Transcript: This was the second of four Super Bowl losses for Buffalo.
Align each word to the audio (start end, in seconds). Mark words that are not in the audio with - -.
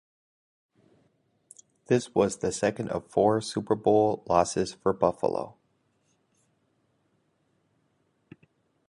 This 1.85 2.15
was 2.15 2.37
the 2.39 2.51
second 2.51 2.89
of 2.89 3.05
four 3.05 3.39
Super 3.39 3.75
Bowl 3.75 4.23
losses 4.25 4.73
for 4.73 4.93
Buffalo. 4.93 5.53